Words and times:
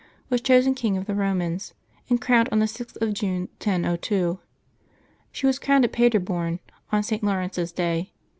was 0.31 0.41
chosen 0.41 0.73
king 0.73 0.97
of 0.97 1.05
the 1.05 1.13
Komans, 1.13 1.73
and 2.09 2.19
crowned 2.19 2.49
on 2.51 2.57
the 2.57 2.65
6th 2.65 2.99
of 3.03 3.13
June, 3.13 3.41
1002. 3.63 4.39
She 5.31 5.45
was 5.45 5.59
crowned 5.59 5.85
at 5.85 5.91
Paderborn 5.91 6.59
on 6.91 7.03
St. 7.03 7.23
Laurence's 7.23 7.71
day. 7.71 8.11